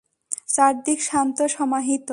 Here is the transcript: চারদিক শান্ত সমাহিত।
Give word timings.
চারদিক 0.53 0.99
শান্ত 1.09 1.37
সমাহিত। 1.55 2.09